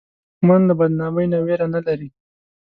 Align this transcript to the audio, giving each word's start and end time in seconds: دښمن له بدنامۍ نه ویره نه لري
دښمن 0.37 0.61
له 0.69 0.73
بدنامۍ 0.79 1.25
نه 1.33 1.37
ویره 1.45 1.67
نه 1.73 1.79
لري 1.87 2.09